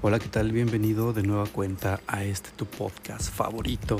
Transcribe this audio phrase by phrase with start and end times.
[0.00, 0.52] Hola, ¿qué tal?
[0.52, 3.98] Bienvenido de nueva cuenta a este tu podcast favorito.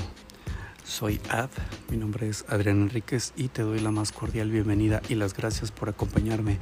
[0.82, 1.50] Soy Ad,
[1.90, 5.70] mi nombre es Adrián Enríquez y te doy la más cordial bienvenida y las gracias
[5.70, 6.58] por acompañarme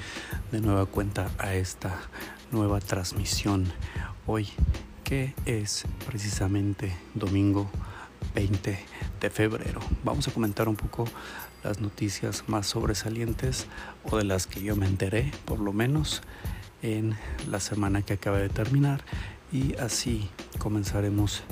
[0.50, 1.96] de nueva cuenta a esta
[2.50, 3.66] nueva transmisión.
[4.26, 4.48] Hoy,
[5.04, 7.70] que es precisamente domingo
[8.34, 8.78] 20
[9.20, 9.80] de febrero.
[10.04, 11.06] Vamos a comentar un poco
[11.62, 13.66] las noticias más sobresalientes
[14.04, 16.22] o de las que yo me enteré, por lo menos,
[16.82, 17.16] en
[17.48, 19.02] la semana que acaba de terminar
[19.52, 20.28] y así
[20.58, 21.42] comenzaremos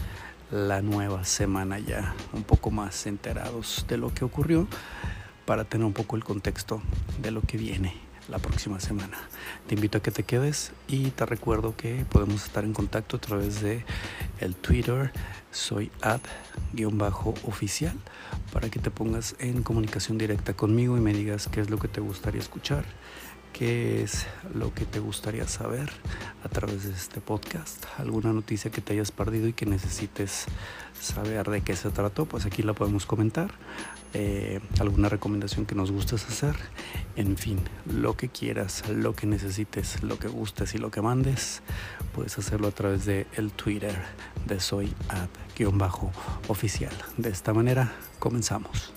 [0.51, 4.69] la nueva semana ya un poco más enterados de lo que ocurrió
[5.47, 6.83] para tener un poco el contexto
[7.21, 9.19] de lo que viene la próxima semana.
[9.67, 13.21] Te invito a que te quedes y te recuerdo que podemos estar en contacto a
[13.21, 13.85] través de
[14.41, 15.13] el Twitter
[15.51, 17.97] soy ad-oficial
[18.53, 21.89] para que te pongas en comunicación directa conmigo y me digas qué es lo que
[21.89, 22.85] te gustaría escuchar
[23.55, 25.89] qué es lo que te gustaría saber
[26.43, 30.47] a través de este podcast, alguna noticia que te hayas perdido y que necesites
[31.05, 33.51] saber de qué se trató, pues aquí la podemos comentar,
[34.15, 36.57] eh, alguna recomendación que nos gustes hacer,
[37.17, 41.63] en fin, lo que quieras, lo que necesites, lo que gustes y lo que mandes,
[42.15, 43.95] puedes hacerlo a través de el Twitter
[44.47, 44.95] de soy
[46.49, 46.95] oficial.
[47.17, 48.93] De esta manera comenzamos.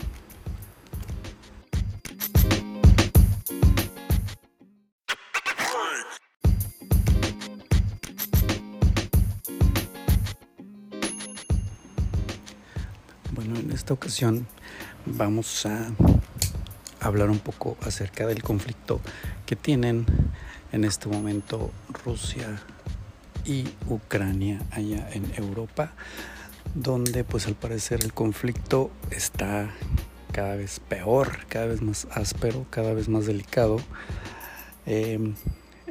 [13.87, 14.45] Esta ocasión
[15.05, 15.87] vamos a
[16.99, 18.99] hablar un poco acerca del conflicto
[19.45, 20.05] que tienen
[20.73, 21.71] en este momento
[22.03, 22.61] Rusia
[23.45, 25.93] y Ucrania allá en Europa,
[26.75, 29.69] donde pues al parecer el conflicto está
[30.33, 33.77] cada vez peor, cada vez más áspero, cada vez más delicado.
[34.85, 35.35] Em,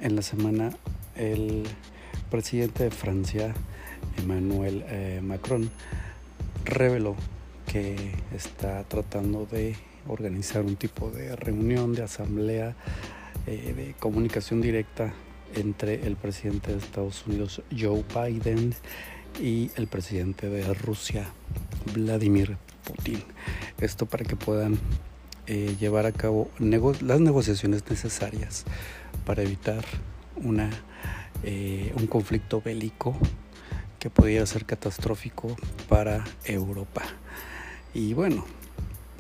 [0.02, 0.76] en la semana
[1.14, 1.66] el
[2.30, 3.54] presidente de Francia,
[4.18, 5.70] Emmanuel eh, Macron,
[6.66, 7.16] reveló
[7.70, 9.76] que está tratando de
[10.08, 12.74] organizar un tipo de reunión, de asamblea,
[13.46, 15.12] eh, de comunicación directa
[15.54, 18.74] entre el presidente de Estados Unidos, Joe Biden,
[19.40, 21.26] y el presidente de Rusia,
[21.94, 23.22] Vladimir Putin.
[23.80, 24.78] Esto para que puedan
[25.46, 28.64] eh, llevar a cabo las negociaciones necesarias
[29.24, 29.84] para evitar
[30.36, 30.70] una,
[31.42, 33.16] eh, un conflicto bélico
[33.98, 35.56] que pudiera ser catastrófico
[35.88, 37.02] para Europa.
[37.96, 38.44] Y bueno,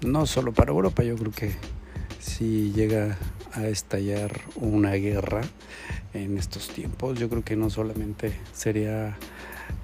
[0.04, 1.50] no solo para Europa, yo creo que
[2.20, 3.16] si llega
[3.54, 5.40] a estallar una guerra
[6.12, 9.16] en estos tiempos, yo creo que no solamente sería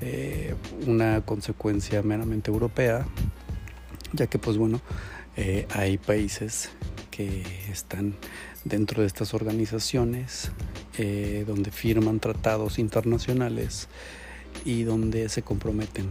[0.03, 0.54] eh,
[0.86, 3.06] una consecuencia meramente europea,
[4.12, 4.82] ya que pues bueno,
[5.38, 6.69] eh, hay países
[7.10, 8.14] que están
[8.66, 10.53] dentro de estas organizaciones
[10.98, 13.88] eh, donde firman tratados internacionales
[14.66, 16.10] y donde se comprometen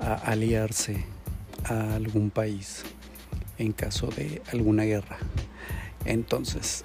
[0.00, 1.04] a aliarse
[1.68, 2.84] a algún país
[3.58, 5.18] en caso de alguna guerra.
[6.04, 6.84] Entonces,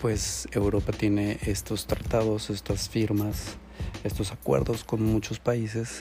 [0.00, 3.56] pues Europa tiene estos tratados, estas firmas,
[4.04, 6.00] estos acuerdos con muchos países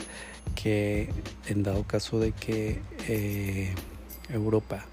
[0.55, 1.09] que
[1.47, 3.73] en dado caso de que eh,
[4.29, 4.85] Europa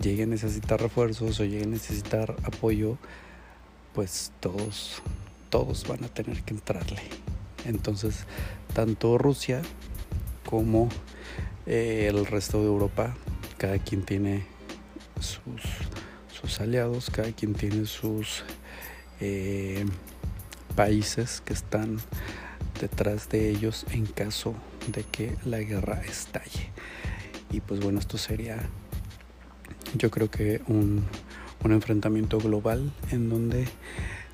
[0.00, 2.98] llegue a necesitar refuerzos o llegue a necesitar apoyo,
[3.94, 5.02] pues todos,
[5.48, 7.02] todos van a tener que entrarle.
[7.66, 8.24] Entonces,
[8.74, 9.62] tanto Rusia
[10.48, 10.88] como
[11.72, 13.14] eh, el resto de Europa,
[13.56, 14.44] cada quien tiene
[15.20, 18.42] sus, aliados, cada quien tiene sus
[19.20, 19.86] eh,
[20.74, 21.98] países que están
[22.80, 24.56] detrás de ellos en caso
[24.88, 26.70] de que la guerra estalle.
[27.52, 28.58] Y pues bueno, esto sería
[29.94, 31.06] yo creo que un
[31.62, 33.68] enfrentamiento global en donde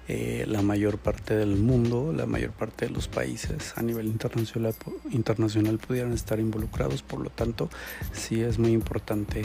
[0.08, 4.74] eh, la mayor parte del mundo, la mayor parte de los países a nivel internacional,
[5.10, 7.02] internacional pudieran estar involucrados.
[7.02, 7.68] Por lo tanto,
[8.12, 9.44] sí es muy importante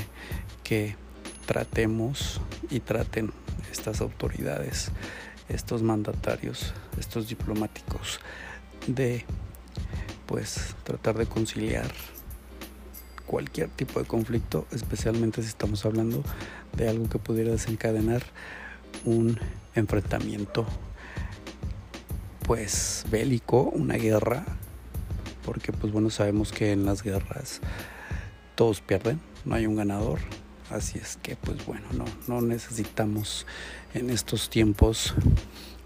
[0.64, 0.96] que
[1.48, 3.32] tratemos y traten
[3.72, 4.92] estas autoridades,
[5.50, 8.20] estos mandatarios, estos diplomáticos
[8.86, 9.26] de
[10.28, 11.92] pues tratar de conciliar
[13.26, 16.24] cualquier tipo de conflicto, especialmente si estamos hablando
[16.78, 18.22] de algo que pudiera desencadenar
[19.06, 19.40] un
[19.76, 20.66] enfrentamiento
[22.46, 24.44] pues bélico, una guerra,
[25.46, 27.62] porque pues bueno, sabemos que en las guerras
[28.56, 30.20] todos pierden, no hay un ganador,
[30.70, 33.46] así es que pues bueno, no, no necesitamos
[33.94, 35.14] en estos tiempos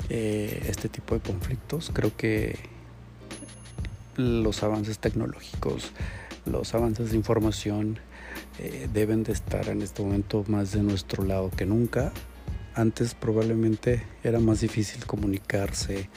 [0.10, 1.92] eh, este tipo de conflictos.
[1.94, 2.58] Creo que
[4.16, 5.92] los avances tecnológicos,
[6.46, 8.00] los avances de información
[8.60, 12.12] eh, deben de estar en este momento más de nuestro lado que nunca.
[12.76, 16.10] Antes probablemente era más difícil comunicarse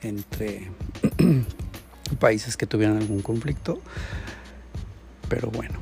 [0.00, 0.70] entre
[2.18, 3.78] países que tuvieran algún conflicto,
[5.28, 5.78] pero bueno,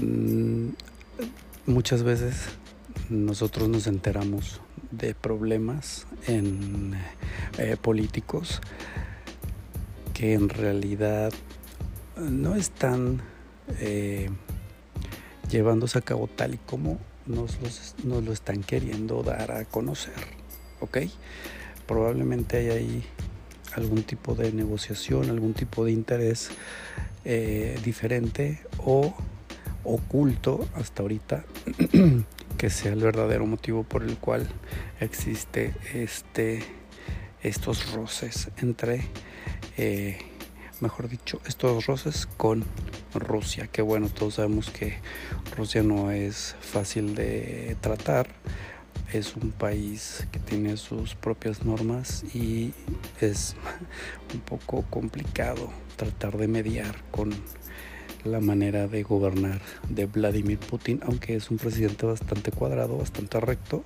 [0.00, 0.68] mm,
[1.66, 2.34] muchas veces
[3.08, 4.60] nosotros nos enteramos
[4.90, 8.60] de problemas eh, políticos
[10.12, 11.32] que en realidad
[12.16, 13.22] no están
[13.80, 14.30] eh,
[15.50, 17.58] llevándose a cabo tal y como nos,
[18.04, 20.14] nos, lo están queriendo dar a conocer.
[20.80, 20.98] ¿Ok?
[21.86, 23.04] Probablemente hay ahí
[23.74, 26.50] algún tipo de negociación, algún tipo de interés
[27.24, 29.14] eh, diferente o
[29.84, 31.44] oculto hasta ahorita
[32.58, 34.48] que sea el verdadero motivo por el cual
[35.00, 36.64] existe este
[37.42, 39.02] estos roces entre
[39.76, 40.18] eh,
[40.80, 42.64] mejor dicho estos roces con
[43.14, 43.66] Rusia.
[43.66, 44.98] Que bueno todos sabemos que
[45.56, 48.28] Rusia no es fácil de tratar.
[49.12, 52.72] Es un país que tiene sus propias normas y
[53.20, 53.54] es
[54.34, 57.30] un poco complicado tratar de mediar con
[58.24, 63.84] la manera de gobernar de Vladimir Putin, aunque es un presidente bastante cuadrado, bastante recto,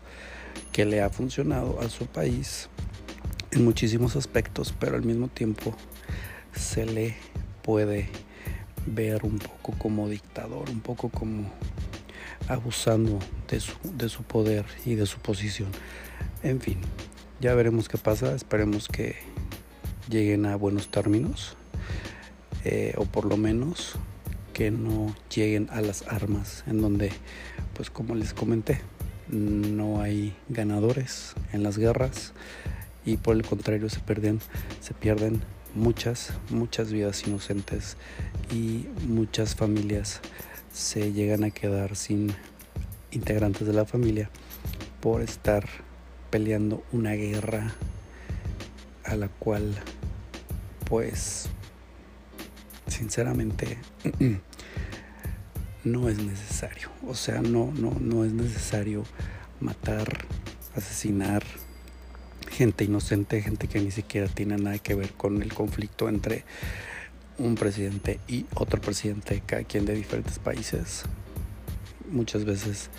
[0.72, 2.68] que le ha funcionado a su país
[3.50, 5.74] en muchísimos aspectos, pero al mismo tiempo
[6.54, 7.14] se le
[7.62, 8.08] puede
[8.86, 11.50] ver un poco como dictador, un poco como
[12.48, 13.18] abusando
[13.48, 15.70] de su, de su poder y de su posición.
[16.42, 16.78] En fin,
[17.40, 19.16] ya veremos qué pasa, esperemos que
[20.08, 21.56] lleguen a buenos términos,
[22.64, 23.94] eh, o por lo menos
[24.52, 27.12] que no lleguen a las armas, en donde,
[27.74, 28.80] pues como les comenté,
[29.28, 32.32] no hay ganadores en las guerras
[33.06, 34.40] y por el contrario se pierden,
[34.80, 35.40] se pierden
[35.74, 37.96] muchas, muchas vidas inocentes
[38.52, 40.20] y muchas familias
[40.72, 42.34] se llegan a quedar sin
[43.10, 44.30] integrantes de la familia
[45.00, 45.66] por estar
[46.30, 47.72] peleando una guerra
[49.04, 49.74] a la cual
[50.88, 51.48] pues
[52.86, 53.78] sinceramente
[55.84, 56.90] no es necesario.
[57.06, 59.04] O sea, no, no, no es necesario
[59.60, 60.26] matar,
[60.74, 61.42] asesinar
[62.60, 66.44] gente inocente, gente que ni siquiera tiene nada que ver con el conflicto entre
[67.38, 71.04] un presidente y otro presidente, cada quien de diferentes países.
[72.10, 72.90] Muchas veces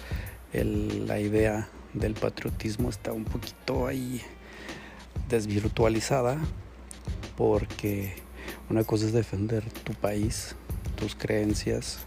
[0.51, 4.23] la idea del patriotismo está un poquito ahí
[5.29, 6.39] desvirtualizada
[7.37, 8.15] porque
[8.67, 10.55] una cosa es defender tu país,
[10.95, 11.99] tus creencias,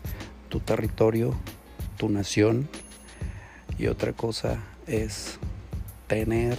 [0.48, 1.36] tu territorio,
[1.98, 2.68] tu nación
[3.78, 4.58] y otra cosa
[4.88, 5.38] es
[6.08, 6.58] tener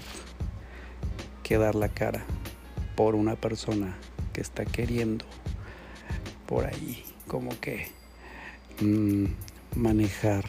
[1.45, 2.25] que dar la cara
[2.95, 3.95] por una persona
[4.33, 5.25] que está queriendo
[6.47, 7.87] por ahí como que
[8.81, 9.25] mm,
[9.75, 10.43] manejar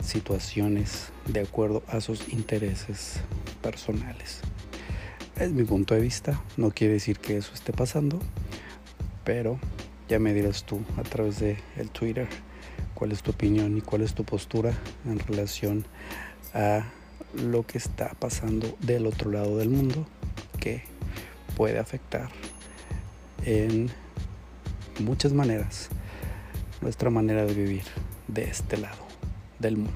[0.00, 3.16] situaciones de acuerdo a sus intereses
[3.60, 4.42] personales.
[5.34, 8.20] Es mi punto de vista, no quiere decir que eso esté pasando,
[9.24, 9.58] pero
[10.08, 12.28] ya me dirás tú a través de el Twitter
[12.94, 14.74] cuál es tu opinión y cuál es tu postura
[15.06, 15.84] en relación
[16.54, 16.84] a
[17.34, 20.06] lo que está pasando del otro lado del mundo
[20.60, 20.82] que
[21.56, 22.28] puede afectar
[23.44, 23.90] en
[25.00, 25.88] muchas maneras
[26.80, 27.84] nuestra manera de vivir
[28.28, 29.06] de este lado
[29.58, 29.92] del mundo.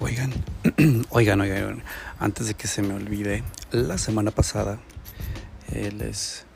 [0.00, 0.32] Oigan,
[1.10, 1.82] oigan, oigan,
[2.24, 4.80] antes de que se me olvide, la semana pasada
[5.70, 6.46] eh, les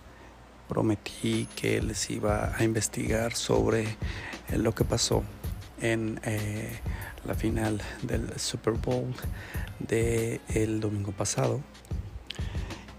[0.66, 3.98] prometí que les iba a investigar sobre
[4.56, 5.22] lo que pasó
[5.82, 6.70] en eh,
[7.26, 9.14] la final del Super Bowl
[9.78, 11.60] del el domingo pasado.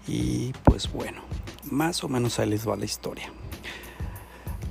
[0.06, 1.22] Y pues bueno,
[1.64, 3.32] más o menos ahí les va la historia.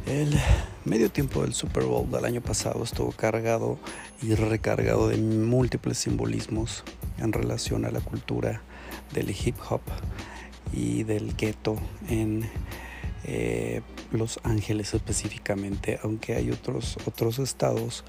[0.05, 0.39] El
[0.85, 3.77] medio tiempo del Super Bowl del año pasado estuvo cargado
[4.21, 6.85] y recargado de múltiples simbolismos
[7.21, 8.61] en relación a la cultura
[9.13, 9.81] del hip hop
[10.73, 11.77] y del ghetto
[12.09, 12.49] en
[13.25, 18.03] eh, Los Ángeles específicamente, aunque hay otros, otros estados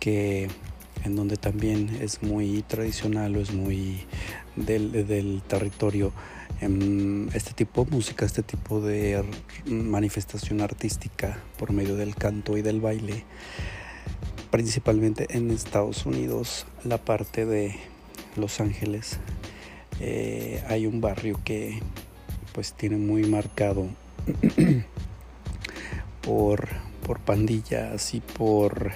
[0.00, 0.48] que
[1.04, 4.00] en donde también es muy tradicional o es muy
[4.56, 6.12] del, territorio
[6.60, 9.22] en este tipo de música, este tipo de
[9.66, 13.24] manifestación artística por medio del canto y del baile,
[14.50, 17.76] principalmente en Estados Unidos, la parte de
[18.36, 19.18] Los Ángeles,
[20.00, 21.80] eh, hay un barrio que
[22.52, 23.88] pues tiene muy marcado
[26.22, 26.68] por,
[27.06, 28.92] por pandillas y por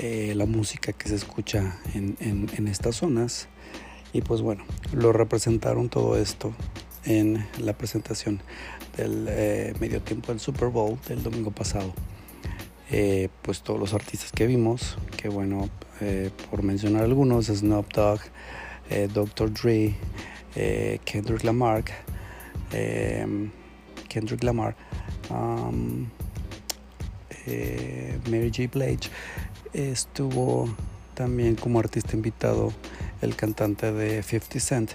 [0.00, 3.48] eh, la música que se escucha en, estas zonas.
[4.12, 6.52] Y pues bueno, lo representaron todo esto
[7.04, 8.40] en la presentación
[8.96, 11.92] del eh, medio tiempo del Super Bowl del domingo pasado.
[13.42, 15.68] Pues todos los artistas que vimos, que bueno,
[16.48, 18.20] por mencionar algunos, Snoop Dogg,
[19.12, 19.52] Dr.
[19.52, 19.94] Dre,
[21.04, 21.84] Kendrick Lamar,
[24.08, 24.76] Kendrick Lamar,
[25.30, 26.06] um,
[27.46, 28.68] eh, Mary J.
[28.72, 29.10] Blige,
[29.72, 30.68] estuvo
[31.14, 32.72] también como artista invitado
[33.22, 34.92] el cantante de 50 Cent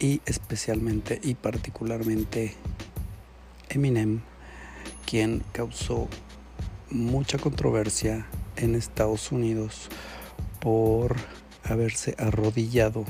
[0.00, 2.54] y especialmente y particularmente
[3.68, 4.20] Eminem,
[5.06, 6.08] quien causó
[6.90, 9.88] mucha controversia en Estados Unidos
[10.60, 11.16] por
[11.68, 13.04] haberse arrodillado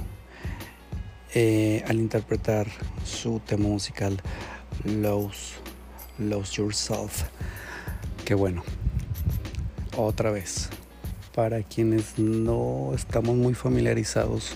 [1.35, 2.69] eh, al interpretar
[3.05, 4.21] su tema musical
[4.85, 5.55] Lose,
[6.19, 7.25] Lose Yourself.
[8.25, 8.63] Que bueno,
[9.97, 10.71] otra vez,
[11.35, 14.55] para quienes no estamos muy familiarizados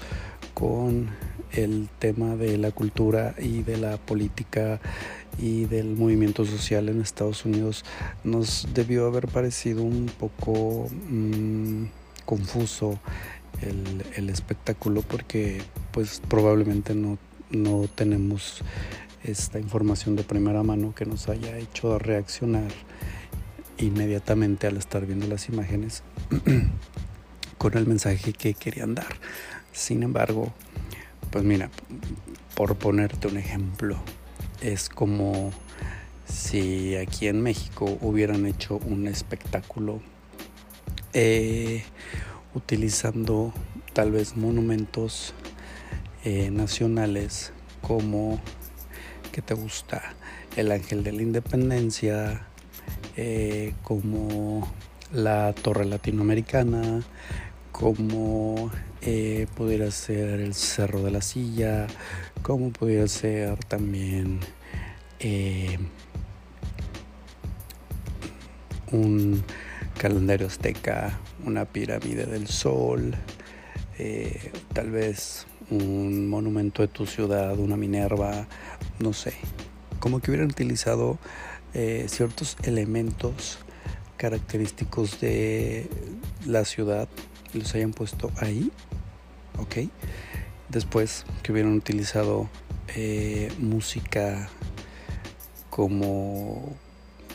[0.55, 1.11] con
[1.53, 4.81] el tema de la cultura y de la política
[5.39, 7.85] y del movimiento social en Estados Unidos,
[8.25, 11.85] nos debió haber parecido un poco mm,
[12.25, 12.99] confuso
[13.61, 17.19] el, espectáculo porque pues probablemente no,
[17.51, 18.63] no tenemos
[19.23, 22.71] esta información de primera mano que nos haya hecho reaccionar
[23.79, 26.03] inmediatamente al estar viendo las imágenes
[27.59, 29.17] con el mensaje que querían dar.
[29.73, 30.53] Sin embargo,
[31.31, 31.71] pues mira,
[32.55, 33.97] por ponerte un ejemplo,
[34.61, 35.53] es como
[36.27, 40.01] si aquí en México hubieran hecho un espectáculo
[41.15, 41.85] eh,
[42.55, 43.53] utilizando
[43.93, 45.35] tal vez monumentos
[46.25, 48.41] eh, nacionales como
[49.33, 50.15] que te gusta
[50.57, 52.47] el ángel de la independencia
[53.17, 54.67] eh, como
[55.13, 57.03] la torre latinoamericana,
[57.71, 58.71] como
[59.03, 61.87] eh, pudiera ser el cerro de la silla,
[62.43, 64.41] como pudiera ser también
[65.21, 65.79] eh,
[68.91, 69.43] un
[69.99, 73.15] calendario azteca, una pirámide del sol,
[74.73, 78.47] tal vez un monumento de tu ciudad, una Minerva,
[78.99, 79.33] no sé,
[79.99, 81.19] como que hubieran utilizado
[81.75, 83.59] eh, ciertos elementos
[84.17, 85.89] característicos de
[86.47, 87.09] la ciudad
[87.55, 88.71] y los hayan puesto ahí,
[89.59, 89.89] ¿ok?
[90.69, 92.49] Después que hubieran utilizado
[92.95, 94.49] eh, música
[95.71, 96.77] como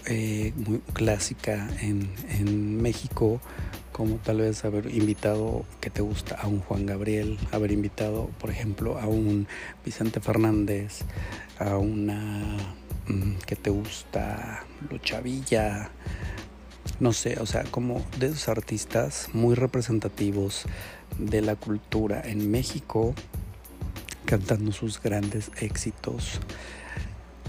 [0.06, 3.42] eh, muy clásica en México,
[3.98, 8.52] como tal vez haber invitado que te gusta a un Juan Gabriel, haber invitado, por
[8.52, 9.48] ejemplo, a un
[9.84, 11.00] Vicente Fernández,
[11.58, 12.58] a una
[13.08, 15.90] mm, que te gusta Lucha Villa,
[17.00, 20.66] no sé, o sea, como de esos artistas muy representativos
[21.18, 23.16] de la cultura en México,
[24.26, 26.40] cantando sus grandes éxitos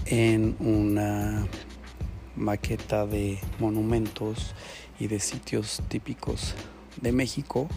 [0.07, 1.45] en una
[2.35, 4.55] maqueta de monumentos
[4.99, 6.55] y de sitios típicos
[7.01, 7.67] de México.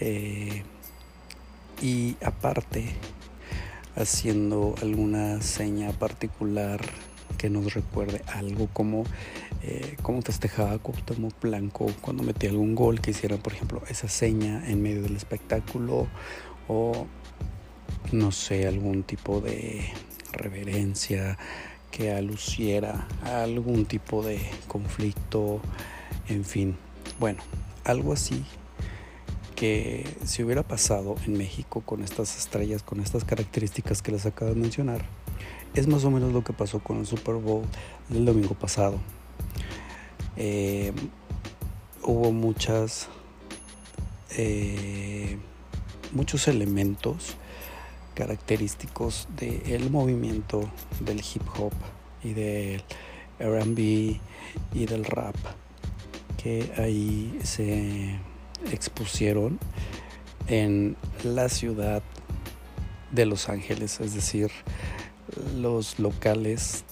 [0.00, 0.62] Eh,
[1.82, 2.94] y aparte,
[3.96, 6.80] haciendo alguna seña particular
[7.36, 9.04] que nos recuerde algo como
[9.62, 14.68] eh, cómo festejaba Cuauhtémoc Blanco cuando metía algún gol, que hicieran por ejemplo esa seña
[14.68, 16.08] en medio del espectáculo
[16.68, 17.06] o
[18.12, 19.92] no sé, algún tipo de
[20.32, 21.38] reverencia
[21.90, 25.60] que aluciera algún tipo de conflicto
[26.28, 26.76] en fin,
[27.18, 27.42] bueno,
[27.84, 28.44] algo así
[29.56, 34.54] que si hubiera pasado en México con estas estrellas, con estas características que les acabo
[34.54, 35.04] de mencionar,
[35.74, 37.64] es más o menos lo que pasó con el Super Bowl
[38.08, 38.98] del domingo pasado.
[40.36, 40.92] Eh,
[42.04, 43.08] hubo muchas,
[44.36, 45.38] eh,
[46.12, 47.34] muchos elementos
[48.14, 50.70] característicos del movimiento
[51.00, 51.72] del hip hop
[52.22, 52.82] y del
[53.40, 54.20] RB
[54.74, 55.36] y del rap
[56.48, 58.18] que ahí se
[58.72, 59.58] expusieron
[60.46, 62.02] en la ciudad
[63.12, 64.50] de Los Ángeles, es decir,
[65.56, 66.84] los locales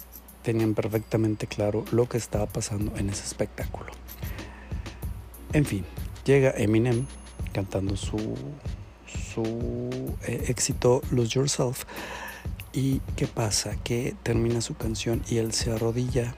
[0.43, 3.93] tenían perfectamente claro lo que estaba pasando en ese espectáculo.
[5.55, 5.87] En fin,
[6.27, 7.07] llega Eminem
[7.55, 8.35] cantando su,
[9.07, 11.85] su eh, éxito Lose Yourself.
[12.75, 13.75] ¿Y qué pasa?
[13.83, 16.35] Que termina su canción y él se arrodilla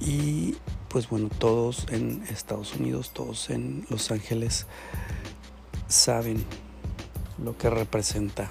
[0.00, 0.56] y
[0.96, 4.66] pues bueno, todos en Estados Unidos, todos en Los Ángeles
[5.88, 6.42] saben
[7.36, 8.50] lo que representa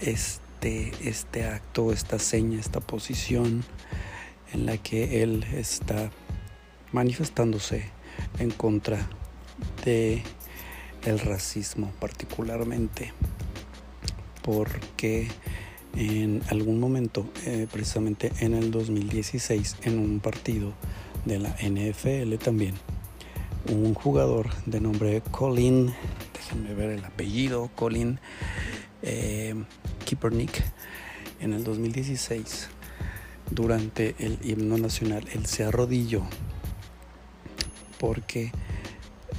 [0.00, 3.64] este, este acto, esta seña, esta posición
[4.52, 6.12] en la que él está
[6.92, 7.90] manifestándose
[8.38, 9.08] en contra
[9.84, 10.22] de
[11.06, 13.12] el racismo particularmente
[14.42, 15.26] porque
[15.96, 20.72] en algún momento eh, precisamente en el 2016 en un partido
[21.24, 22.74] de la NFL también
[23.70, 25.92] un jugador de nombre Colin
[26.34, 28.18] déjenme ver el apellido Colin
[29.02, 29.54] eh,
[30.04, 30.62] Kaepernick
[31.40, 32.68] en el 2016
[33.50, 36.22] durante el himno nacional él se arrodilló
[37.98, 38.52] porque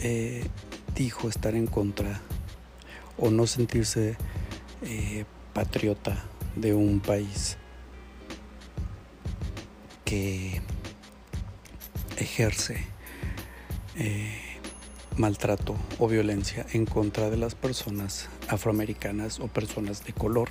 [0.01, 0.45] eh,
[0.95, 2.21] dijo estar en contra
[3.17, 4.15] o no sentirse
[4.83, 6.23] eh, patriota
[6.55, 7.57] de un país
[10.05, 10.61] que
[12.29, 12.77] ejerce
[13.97, 14.31] eh,
[15.17, 20.49] maltrato o violencia en contra de las personas afroamericanas o personas de color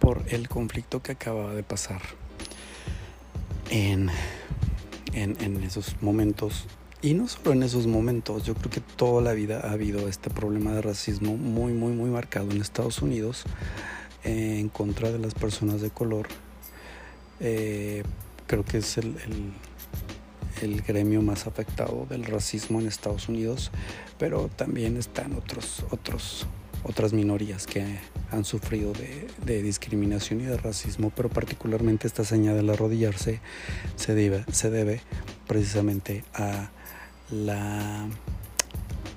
[0.00, 2.02] por el conflicto que acababa de pasar
[3.70, 4.10] en,
[5.12, 6.66] en, esos momentos.
[7.00, 10.28] Y no solo en esos momentos, yo creo que toda la vida ha habido este
[10.28, 13.44] problema de racismo muy, muy, muy marcado en Estados Unidos
[14.24, 16.28] eh, en contra de las personas de color.
[17.40, 18.02] Eh,
[18.46, 19.52] creo que es el, el,
[20.86, 23.70] gremio más afectado del racismo en Estados Unidos,
[24.18, 26.46] pero también están otros, otros
[26.84, 27.98] otras minorías que
[28.30, 28.92] han sufrido
[29.44, 33.40] de, discriminación y de racismo, pero particularmente esta señal del arrodillarse
[33.96, 35.00] se debe, se debe
[35.48, 36.68] precisamente al,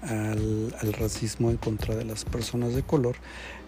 [0.01, 3.17] al, racismo en contra de las personas de color.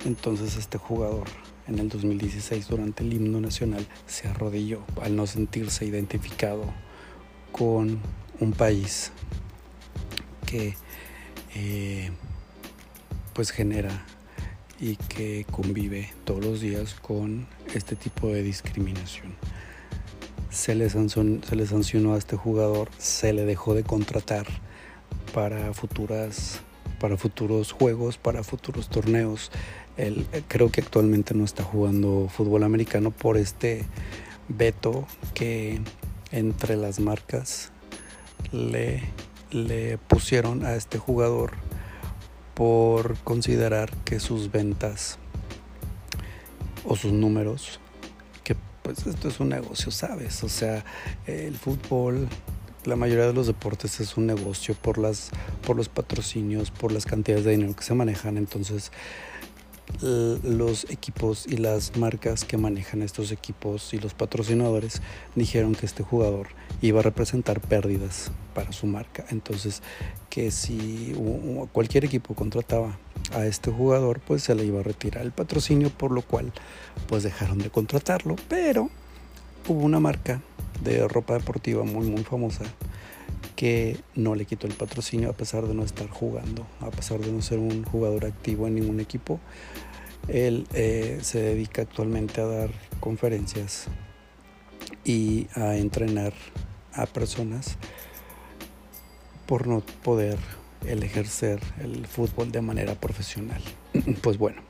[0.05, 1.27] Entonces este jugador
[1.67, 6.63] en el 2016 durante el himno nacional se arrodilló al no sentirse identificado
[7.51, 7.99] con
[8.39, 9.11] un país
[10.45, 10.75] que
[11.55, 12.11] eh,
[13.33, 14.05] pues genera
[14.79, 19.35] y que convive todos los días con este tipo de discriminación.
[20.49, 24.47] Se le, sancionó, se le sancionó a este jugador, se le dejó de contratar
[25.33, 26.61] para futuras
[26.99, 29.51] para futuros juegos, para futuros torneos.
[29.97, 33.85] Él, eh, creo que actualmente no está jugando fútbol americano por este
[34.49, 35.79] veto que
[36.31, 37.71] entre las marcas
[38.51, 39.03] le,
[39.51, 41.51] le pusieron a este jugador
[42.53, 45.17] por considerar que sus ventas
[46.83, 47.79] o sus números,
[48.43, 50.43] que pues esto es un negocio, ¿sabes?
[50.43, 50.83] O sea,
[51.25, 52.27] el fútbol,
[52.85, 55.29] la mayoría de los deportes es un negocio por las
[55.65, 58.91] por los patrocinios, por las cantidades de dinero que se manejan, entonces
[60.01, 65.01] los equipos y las marcas que manejan estos equipos y los patrocinadores
[65.35, 66.47] dijeron que este jugador
[66.81, 69.25] iba a representar pérdidas para su marca.
[69.29, 69.81] Entonces,
[70.29, 71.13] que si
[71.73, 72.97] cualquier equipo contrataba
[73.33, 76.53] a este jugador, pues se le iba a retirar el patrocinio, por lo cual
[77.07, 78.89] pues dejaron de contratarlo, pero
[79.67, 80.41] hubo una marca
[80.83, 82.63] de ropa deportiva muy muy famosa
[83.59, 87.29] que no le quitó el patrocinio a pesar de no estar jugando, a pesar de
[87.29, 89.41] no ser un jugador activo en ningún equipo.
[90.29, 92.69] Él eh, se dedica actualmente a dar
[93.01, 93.87] conferencias
[95.03, 96.31] y a entrenar
[96.93, 97.75] a personas
[99.45, 100.39] por no poder
[100.87, 103.61] el ejercer el fútbol de manera profesional.
[104.21, 104.61] pues bueno,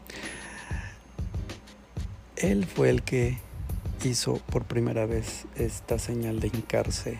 [2.38, 3.38] él fue el que
[4.04, 7.20] hizo por primera vez esta señal de hincarse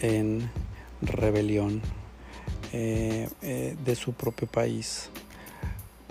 [0.00, 0.48] en
[1.02, 1.80] rebelión
[2.72, 5.10] eh, eh, de su propio país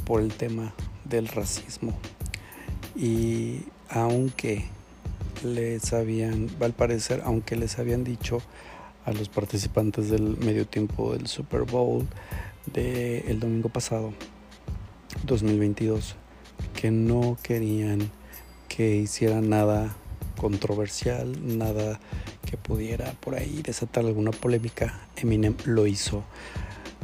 [0.06, 0.74] por el tema
[1.06, 1.94] del racismo.
[2.96, 4.66] Y aunque
[5.44, 8.42] les habían, al parecer, aunque les habían dicho
[9.06, 12.06] a los participantes del medio tiempo del Super Bowl
[12.74, 14.14] del domingo pasado,
[15.26, 16.16] 2022,
[16.76, 18.12] que no querían
[18.68, 19.96] que hicieran nada
[20.38, 22.00] controversial, nada
[22.50, 26.24] que pudiera por ahí desatar alguna polémica, Eminem lo hizo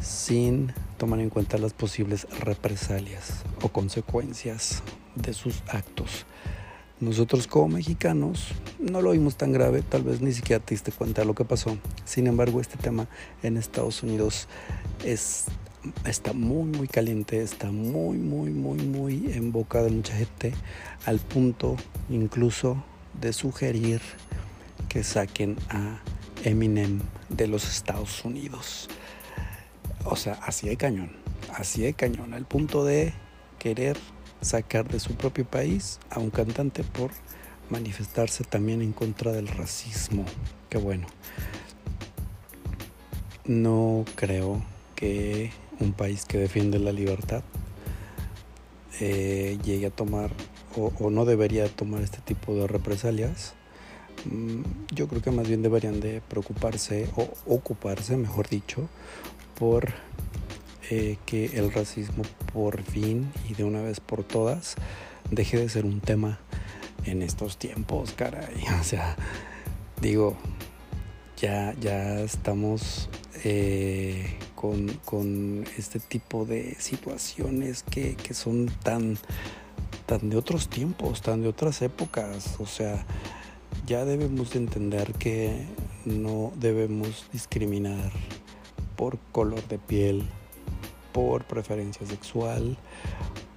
[0.02, 4.82] sin tomar en cuenta las posibles represalias o consecuencias
[5.16, 6.26] de sus actos.
[7.00, 8.48] Nosotros como mexicanos
[8.80, 11.44] no lo vimos tan grave, tal vez ni siquiera te diste cuenta de lo que
[11.44, 11.78] pasó.
[12.06, 13.08] Sin embargo, este tema
[13.44, 14.48] en Estados Unidos
[15.04, 15.46] es,
[16.06, 20.54] está muy, muy caliente, está muy, muy, muy, muy en boca de mucha gente,
[21.06, 21.76] al punto
[22.10, 22.82] incluso
[23.20, 24.00] de sugerir
[24.94, 26.00] que saquen a
[26.44, 28.88] Eminem de los Estados Unidos.
[30.06, 31.14] O sea, así de cañón,
[31.52, 33.12] así de cañón, al punto de
[33.58, 33.98] querer
[34.42, 37.10] sacar de su propio país a un cantante por
[37.72, 40.26] manifestarse también en contra del racismo.
[40.70, 41.08] Qué bueno.
[43.46, 47.42] No creo que un país que defiende la libertad
[49.00, 50.30] eh, llegue a tomar
[50.76, 53.56] o, no debería tomar este tipo de represalias.
[54.26, 54.62] Mm,
[54.93, 58.88] yo creo que más bien deberían de preocuparse o ocuparse, mejor dicho,
[59.58, 59.93] por
[60.89, 62.23] eh, que el racismo
[62.54, 64.76] por fin y de una vez por todas
[65.32, 66.39] deje de ser un tema
[67.06, 68.63] en estos tiempos, caray.
[68.80, 69.15] O sea,
[70.02, 70.38] digo,
[71.38, 73.10] ya, ya estamos
[73.43, 79.17] eh, con, este tipo de situaciones que, que son tan,
[80.06, 82.56] tan de otros tiempos, tan de otras épocas.
[82.60, 83.06] O sea,
[83.86, 85.65] ya debemos de entender que
[86.06, 88.12] no debemos discriminar
[88.96, 90.24] por color de piel,
[91.12, 92.78] por preferencia sexual,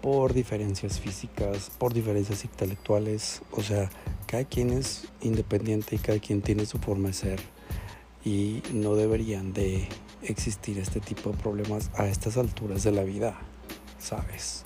[0.03, 3.43] por diferencias físicas, por diferencias intelectuales.
[3.53, 3.89] O sea,
[4.27, 7.41] cada quien es independiente y cada quien tiene su forma de ser.
[8.25, 9.89] Y no deberían de
[10.23, 13.39] existir este tipo de problemas a estas alturas de la vida,
[13.99, 14.63] ¿sabes?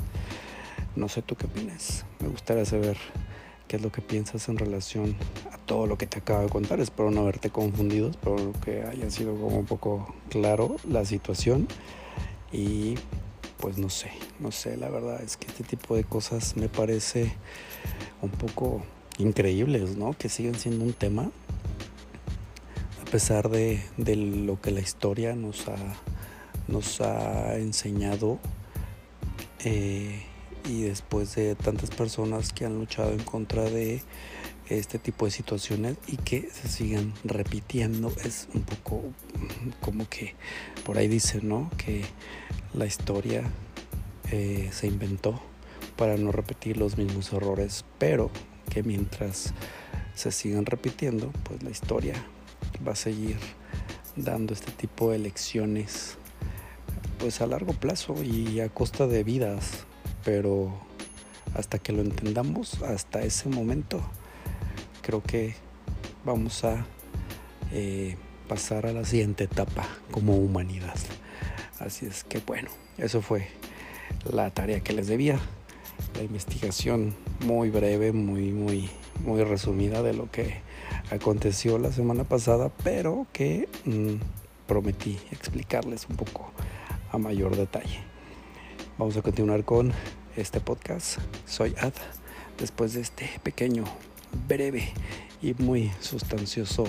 [0.97, 2.07] No sé tú qué opinas.
[2.21, 2.97] Me gustaría saber
[3.71, 5.15] qué es lo que piensas en relación
[5.53, 6.81] a todo lo que te acabo de contar.
[6.81, 11.69] Espero no haberte confundido, espero que haya sido como un poco claro la situación.
[12.51, 12.97] Y
[13.59, 17.33] pues no sé, no sé, la verdad es que este tipo de cosas me parece
[18.23, 18.83] un poco
[19.19, 20.15] increíbles, ¿no?
[20.19, 21.31] Que siguen siendo un tema
[23.01, 25.77] a pesar de, lo que la historia nos ha,
[26.67, 28.41] nos ha enseñado
[29.65, 30.25] eh,
[30.65, 34.03] y después de tantas personas que han luchado en contra de
[34.69, 39.03] este tipo de situaciones y que se sigan repitiendo es un poco
[39.81, 40.35] como que
[40.85, 42.05] por ahí dicen no que
[42.73, 43.43] la historia
[44.31, 45.41] eh, se inventó
[45.97, 48.31] para no repetir los mismos errores pero
[48.71, 49.53] que mientras
[50.15, 52.15] se sigan repitiendo pues la historia
[52.87, 53.39] va a seguir
[54.15, 56.17] dando este tipo de lecciones
[57.19, 59.87] pues a largo plazo y a costa de vidas
[60.25, 60.73] pero
[61.55, 64.01] hasta que lo entendamos hasta ese momento
[65.03, 65.55] creo que
[66.25, 66.85] vamos a
[67.73, 68.17] eh,
[68.49, 70.97] pasar a la siguiente etapa como humanidad.
[71.79, 73.49] Así es que bueno, eso fue
[74.31, 75.39] la tarea que les debía.
[76.17, 77.15] La investigación
[77.47, 78.91] muy breve, muy, muy,
[79.25, 80.61] muy resumida de lo que
[81.11, 84.17] aconteció la semana pasada, pero que mm,
[84.67, 86.51] prometí explicarles un poco
[87.13, 88.10] a mayor detalle.
[89.01, 89.93] Vamos a continuar con
[90.37, 91.19] este podcast.
[91.47, 91.95] Soy Ad.
[92.59, 93.85] Después de este pequeño
[94.47, 94.93] breve
[95.41, 96.85] y muy sustancioso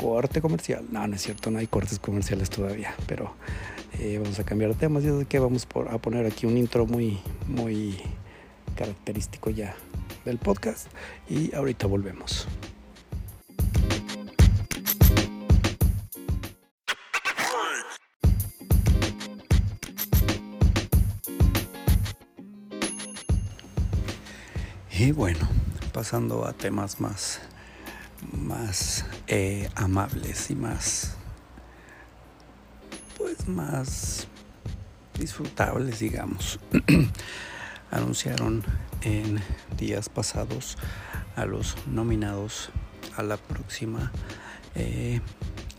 [0.00, 0.84] corte comercial.
[0.92, 3.34] No, no es cierto, no hay cortes comerciales todavía, pero
[3.98, 5.02] eh, vamos a cambiar de temas.
[5.02, 7.18] Y es que vamos a poner aquí un intro muy,
[7.48, 7.98] muy
[8.76, 9.74] característico ya
[10.24, 10.86] del podcast
[11.28, 12.46] y ahorita volvemos.
[24.96, 25.48] Y bueno,
[25.92, 27.40] pasando a temas más,
[28.30, 31.16] más eh, amables y más,
[33.18, 34.28] pues más
[35.18, 36.60] disfrutables, digamos.
[37.90, 38.62] Anunciaron
[39.02, 39.40] en
[39.76, 40.78] días pasados
[41.34, 42.70] a los nominados
[43.16, 44.12] a la próxima
[44.76, 45.20] eh,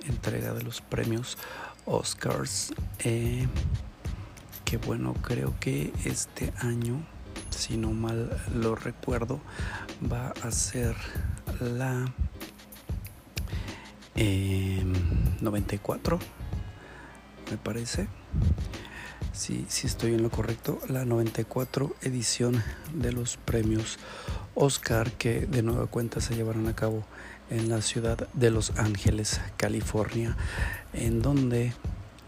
[0.10, 1.38] entrega de los premios
[1.86, 2.74] Oscars.
[3.00, 3.48] Eh,
[4.66, 7.15] que bueno, creo que este año
[7.56, 9.40] si no mal lo recuerdo,
[10.12, 10.96] va a ser
[11.60, 12.06] la
[15.42, 16.22] 94, em,
[17.52, 18.08] me parece.
[19.34, 22.64] Si, estoy en lo correcto, la 94 edición
[22.94, 24.00] de los premios
[24.54, 27.04] Oscar que de nueva cuenta se llevarán a cabo
[27.50, 30.38] en la ciudad de Los Ángeles, California,
[30.94, 31.74] en donde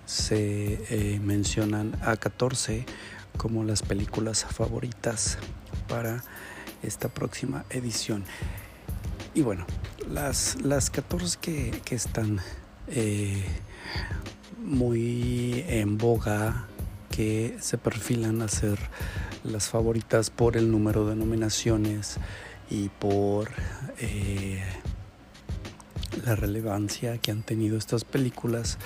[0.06, 2.86] se eh, mencionan a 14
[3.38, 5.38] como las películas favoritas
[5.88, 6.24] para
[6.84, 8.24] esta próxima edición.
[9.34, 9.66] Y bueno,
[10.10, 12.40] las, las 14 que, están
[12.88, 13.44] eh,
[14.64, 16.66] muy en boga,
[17.12, 18.80] que se perfilan a ser
[19.44, 22.18] las favoritas por el número de nominaciones
[22.70, 23.50] y por
[24.00, 24.64] eh,
[26.26, 28.78] la relevancia que han tenido estas películas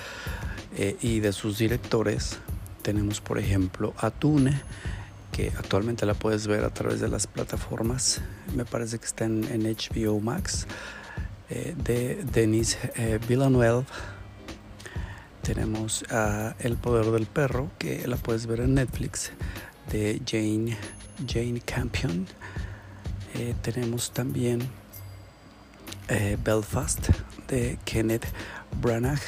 [0.76, 2.38] eh, y de sus directores,
[2.82, 4.60] tenemos por ejemplo Atune,
[5.32, 8.20] que actualmente la puedes ver a través de las plataformas.
[8.54, 10.66] Me parece que está en, HBO Max.
[11.48, 13.84] Eh, de Denis eh, Villeneuve.
[15.42, 19.32] Tenemos a El Poder del Perro, que la puedes ver en Netflix,
[19.90, 20.76] de Jane,
[21.26, 22.26] Jane Campion.
[23.34, 24.68] Eh, tenemos también
[26.44, 27.08] Belfast,
[27.48, 28.26] de Kenneth
[28.82, 29.20] Branagh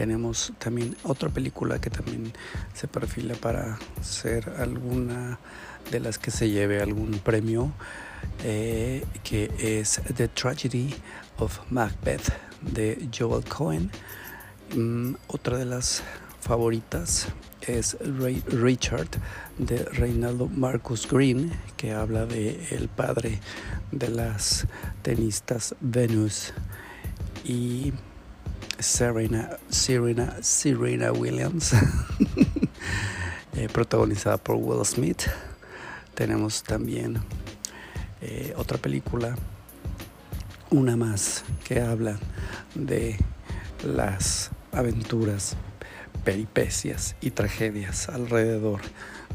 [0.00, 2.32] Tenemos también otra película que también
[2.72, 5.38] se perfila para ser alguna
[5.90, 7.70] de las que se lleve algún premio,
[8.42, 10.94] eh, que es The Tragedy
[11.36, 12.32] of Macbeth
[12.62, 13.90] de Joel Cohen.
[14.74, 16.02] Mm, otra de las
[16.40, 17.28] favoritas
[17.60, 19.10] es Richard
[19.58, 23.38] de Reinaldo Marcus Green, que habla de el padre
[23.92, 24.66] de las
[25.02, 26.54] tenistas Venus
[27.44, 27.92] y
[28.82, 31.72] Serena, Serena, Serena Williams,
[33.54, 35.22] eh, protagonizada por Will Smith.
[36.14, 37.20] Tenemos también
[38.20, 39.36] eh, otra película,
[40.70, 42.18] una más, que habla
[42.74, 43.16] de
[43.84, 45.56] las aventuras,
[46.24, 48.80] peripecias y tragedias alrededor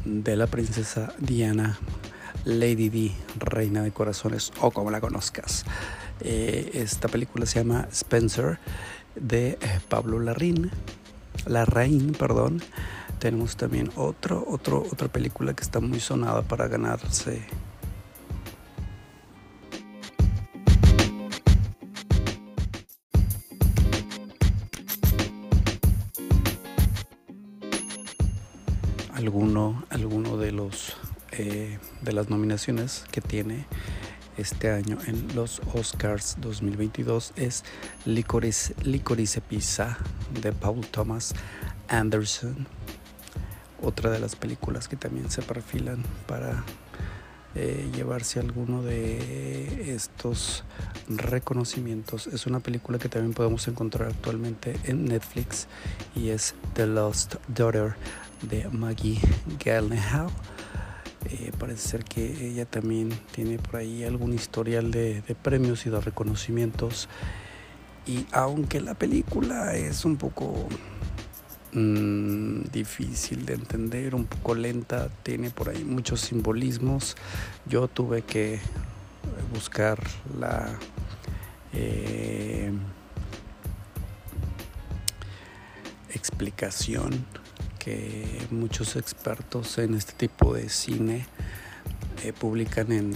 [0.04, 1.78] de la princesa Diana,
[2.44, 5.64] Lady D, Reina de Corazones o como la conozcas.
[6.20, 8.58] Eh, esta película se llama Spencer
[9.16, 10.70] de eh, Pablo Larraín,
[11.46, 12.62] Larraín, perdón.
[13.18, 17.42] Tenemos también otro, otro, otra película que está muy sonada para ganarse
[29.14, 30.96] alguno, alguno de los
[31.32, 33.66] eh, de las nominaciones que tiene
[34.36, 37.64] este año en los Oscars 2022 es
[38.04, 39.98] Licorice, Licorice Pizza
[40.42, 41.34] de Paul Thomas
[41.88, 42.66] Anderson.
[43.82, 46.64] Otra de las películas que también se perfilan para
[47.54, 50.64] eh, llevarse alguno de estos
[51.08, 52.26] reconocimientos.
[52.26, 55.66] Es una película que también podemos encontrar actualmente en Netflix
[56.14, 57.94] y es The Lost Daughter
[58.42, 59.20] de Maggie
[59.58, 60.28] Gyllenhaal.
[61.28, 66.00] Eh, parece ser que ella también tiene por ahí algún historial de, premios y de
[66.00, 67.08] reconocimientos.
[68.06, 70.68] Y aunque la película es un poco
[71.72, 77.16] mm, difícil de entender, un poco lenta, tiene por ahí muchos simbolismos,
[77.66, 78.60] yo tuve que
[79.52, 79.98] buscar
[80.38, 80.78] la...
[81.72, 82.70] Eh,
[86.14, 87.26] explicación
[88.50, 91.26] muchos expertos en este tipo de cine
[92.24, 93.14] eh, publican en,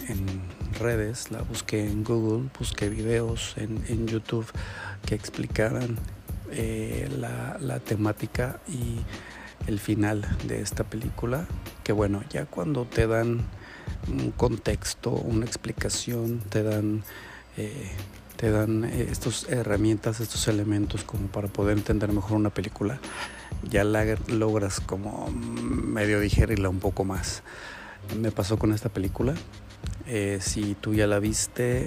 [0.79, 4.47] redes, la busqué en Google, busqué videos en, YouTube
[5.05, 5.97] que explicaran
[6.53, 9.01] eh, la, la, temática y
[9.67, 11.47] el final de esta película,
[11.83, 13.41] que bueno, ya cuando te dan
[14.09, 17.03] un contexto, una explicación, te dan...
[17.57, 17.91] Eh,
[18.41, 22.99] te dan estas herramientas, estos elementos como para poder entender mejor una película
[23.69, 27.43] ya la logras como medio digerirla un poco más.
[28.19, 29.35] Me pasó con esta película.
[30.07, 31.87] Eh, si tú ya la viste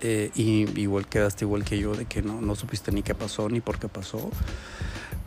[0.00, 3.50] eh, y igual quedaste igual que yo de que no, no supiste ni qué pasó
[3.50, 4.30] ni por qué pasó,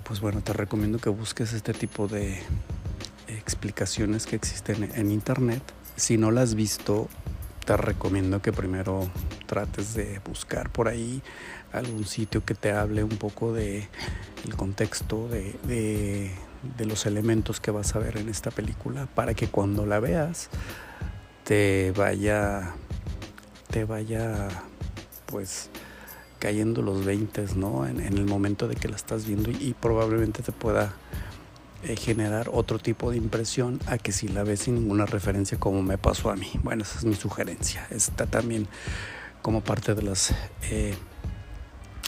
[0.04, 2.42] pues bueno, te recomiendo que busques este tipo de
[3.28, 5.62] explicaciones que existen en internet.
[5.96, 7.08] Si no las has visto,
[7.66, 9.12] te recomiendo que primero
[9.56, 11.24] trates de buscar por ahí
[11.72, 13.88] algún sitio que te hable un poco de
[14.44, 16.30] el contexto de,
[16.80, 20.50] los elementos que vas a ver en esta película para que cuando la veas
[21.46, 22.74] te vaya
[23.72, 24.50] te vaya
[25.26, 25.70] pues
[26.40, 30.52] cayendo los 20 no en, el momento de que la estás viendo y, probablemente te
[30.52, 30.96] pueda
[31.84, 35.82] eh, generar otro tipo de impresión a que si la ves sin ninguna referencia como
[35.82, 36.52] me pasó a mí.
[36.64, 37.88] Bueno esa es mi sugerencia.
[37.92, 38.68] Está también
[39.46, 40.34] como parte de las
[40.72, 40.96] eh,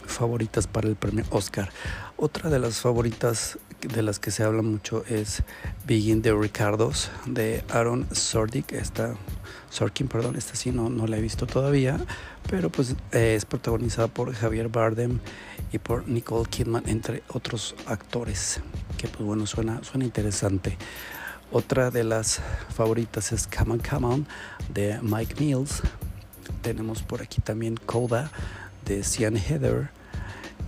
[0.07, 1.69] favoritas para el premio Oscar.
[2.17, 5.43] Otra de las favoritas de las que se habla mucho es
[5.85, 8.65] Begin de Ricardos de Aaron Sorkin.
[8.71, 9.13] Esta,
[9.69, 11.99] Sorkin, perdón, esta sí no, no la he visto todavía,
[12.49, 15.19] pero pues eh, es protagonizada por Javier Bardem
[15.71, 18.61] y por Nicole Kidman, entre otros actores,
[18.97, 20.75] que pues bueno, suena, suena interesante.
[21.51, 22.41] Otra de las
[22.75, 24.27] favoritas es Come On, Come On
[24.73, 25.83] de Mike Mills.
[26.61, 28.31] Tenemos por aquí también Coda
[28.85, 29.89] de Cian Heather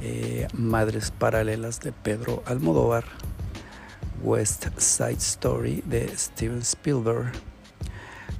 [0.01, 3.03] eh, Madres Paralelas de Pedro Almodóvar,
[4.23, 7.31] West Side Story de Steven Spielberg,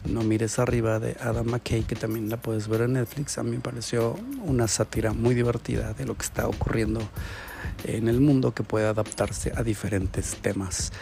[0.05, 3.37] No mires arriba de Adam McKay, que también la puedes ver en Netflix.
[3.37, 7.01] A mí me pareció una sátira muy divertida de lo que está ocurriendo
[7.83, 10.93] en el mundo que puede adaptarse a diferentes temas.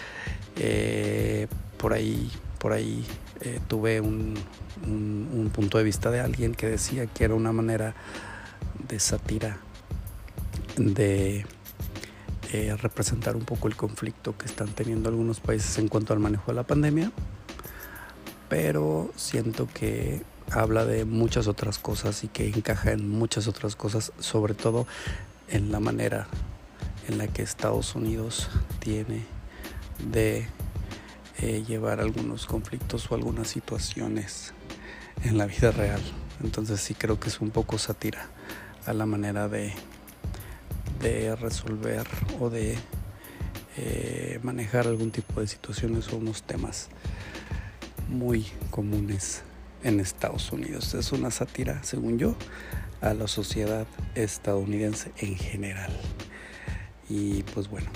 [0.55, 3.05] Eh, por ahí, por ahí
[3.41, 4.35] eh, tuve un,
[4.85, 7.95] un punto de vista de alguien que decía que era una manera
[8.87, 9.57] de sátira
[10.77, 11.45] de
[12.81, 16.55] representar un poco el conflicto que están teniendo algunos países en cuanto al manejo de
[16.55, 17.11] la pandemia,
[18.49, 24.13] pero siento que habla de muchas otras cosas y que encaja en muchas otras cosas,
[24.19, 24.87] sobre todo
[25.49, 26.27] en la manera
[27.07, 29.25] en la que Estados Unidos tiene
[30.11, 30.47] de
[31.39, 34.53] eh, llevar algunos conflictos o algunas situaciones
[35.23, 36.01] en la vida real.
[36.43, 38.27] Entonces sí creo que es un poco sátira
[38.85, 39.73] a la manera de,
[41.01, 42.07] de resolver
[42.39, 42.77] o de
[43.77, 46.89] eh, manejar algún tipo de situaciones o unos temas
[48.09, 49.43] muy comunes
[49.83, 50.93] en Estados Unidos.
[50.93, 52.35] Es una sátira, según yo,
[53.01, 55.91] a la sociedad estadounidense en general.
[57.09, 57.89] Y pues bueno,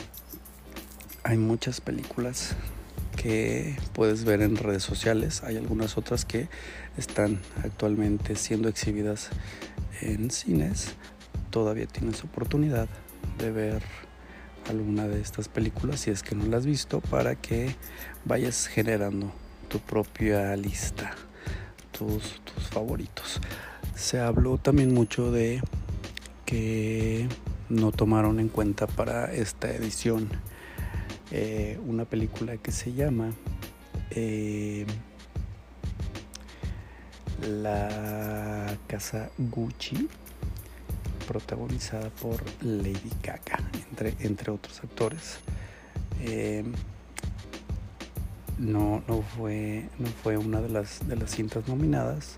[1.24, 2.56] hay muchas películas
[3.22, 5.44] que puedes ver en redes sociales.
[5.44, 6.48] Hay algunas otras que
[6.98, 9.30] están actualmente siendo exhibidas
[10.02, 10.96] en cines.
[11.52, 12.90] Todavía tienes oportunidad
[13.38, 13.84] de ver
[14.68, 17.76] alguna de estas películas si es que no las has visto para que
[18.26, 19.32] vayas generando
[19.68, 21.12] tu propia lista,
[21.92, 23.40] tus, tus favoritos.
[23.94, 25.62] Se habló también mucho de
[26.44, 27.28] que
[27.70, 30.28] no tomaron en cuenta para esta edición
[31.32, 33.32] eh, una película que se llama
[34.10, 34.86] eh,
[37.48, 40.10] La Casa Gucci,
[41.28, 45.40] protagonizada por Lady Gaga, entre, entre otros actores.
[46.22, 46.64] Eh,
[48.58, 52.38] no, no, fue, no fue una de las, de las cintas nominadas.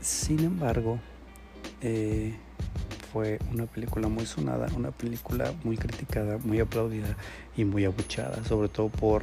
[0.00, 0.98] Sin embargo,
[3.14, 7.16] fue una película muy sonada, una película muy criticada, muy aplaudida
[7.56, 9.22] y muy abuchada, sobre todo por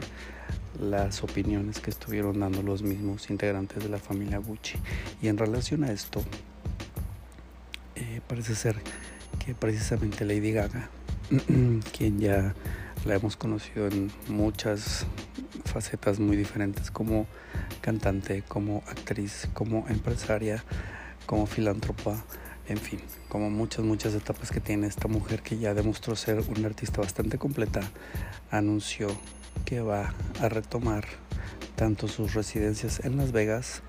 [0.80, 4.78] las opiniones que estuvieron dando los mismos integrantes de la familia Gucci.
[5.22, 6.24] Y en relación a esto,
[7.98, 8.78] eh, parece ser
[9.46, 10.90] que precisamente Lady Gaga,
[11.98, 12.56] quien ya
[13.04, 15.06] la hemos conocido en muchas
[15.66, 17.28] facetas muy diferentes como
[17.82, 20.64] cantante, como actriz, como empresaria,
[21.26, 22.24] como filántropa,
[22.72, 26.68] en fin, como muchas, muchas etapas que tiene esta mujer que ya demostró ser una
[26.68, 27.82] artista bastante completa,
[28.50, 29.10] anunció
[29.66, 31.06] que va a retomar
[31.76, 33.84] tanto sus residencias en Las Vegas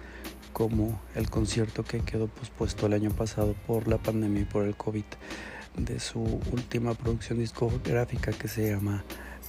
[0.53, 4.75] como el concierto que quedó pospuesto el año pasado por la pandemia y por el
[4.75, 5.05] COVID
[5.77, 6.21] de su
[6.53, 9.05] última producción discográfica que se llama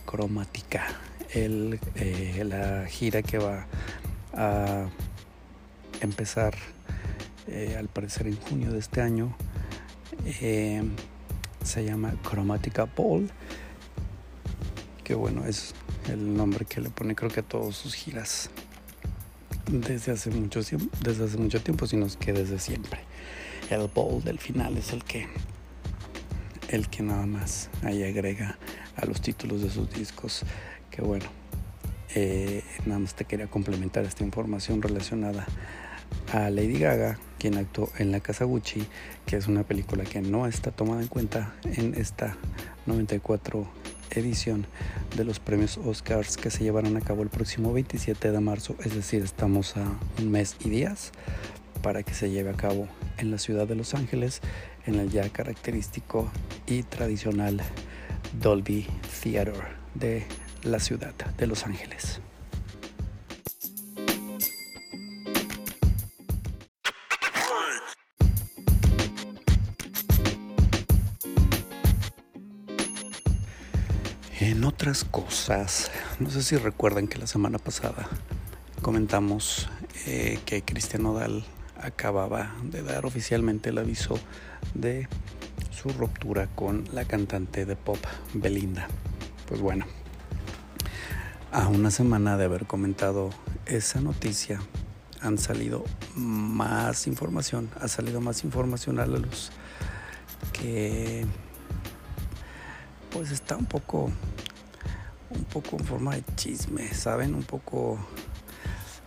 [0.06, 0.86] Cromática.
[1.34, 3.66] El, eh, la gira que va
[4.34, 4.86] a
[6.02, 6.54] empezar
[7.48, 9.36] eh, al parecer en junio de este año.
[10.42, 10.84] Eh,
[11.64, 13.30] se llama Chromatica Ball,
[15.04, 15.74] que bueno, es
[16.10, 18.50] el nombre que le pone creo que a todas sus giras
[19.68, 20.62] desde hace mucho,
[21.02, 23.00] desde hace mucho tiempo, sino que desde siempre.
[23.70, 25.28] El ball del final es el que,
[26.70, 28.58] el que nada más ahí agrega
[28.96, 30.44] a los títulos de sus discos.
[30.92, 31.26] Que bueno,
[32.14, 35.46] eh, nada más te quería complementar esta información relacionada
[36.32, 38.88] a Lady Gaga, quien actuó en La Casa Gucci,
[39.26, 42.38] que es una película que no está tomada en cuenta en esta
[42.86, 43.68] 94
[44.12, 44.66] edición
[45.18, 48.96] de los premios Oscars que se llevarán a cabo el próximo 27 de marzo, es
[48.96, 49.84] decir, estamos a
[50.20, 51.12] un mes y días
[51.82, 54.40] para que se lleve a cabo en la ciudad de Los Ángeles,
[54.86, 56.32] en el ya característico
[56.66, 57.60] y tradicional
[58.40, 58.88] Dolby
[59.22, 60.24] Theater de
[60.64, 62.22] la ciudad de Los Ángeles.
[74.84, 78.06] Otras cosas, no sé si recuerdan que la semana pasada
[78.82, 79.70] comentamos
[80.08, 81.46] eh, que Cristian Nodal
[81.82, 84.20] acababa de dar oficialmente el aviso
[84.74, 85.08] de
[85.72, 87.96] su ruptura con la cantante de pop
[88.34, 88.90] Belinda.
[89.48, 89.86] Pues bueno,
[91.54, 93.30] a una semana de haber comentado
[93.66, 94.60] esa noticia,
[95.22, 99.50] han salido más información, ha salido más información a la luz
[100.52, 101.26] que
[103.12, 104.12] pues está un poco
[105.36, 107.34] un poco en forma de chisme, ¿saben?
[107.36, 107.98] Un poco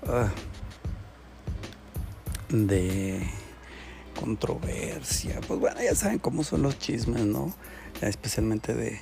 [0.06, 0.30] ah,
[2.48, 3.20] de
[4.18, 5.40] controversia.
[5.46, 7.54] Pues bueno, ya saben cómo son los chismes, ¿no?
[8.00, 9.00] Especialmente de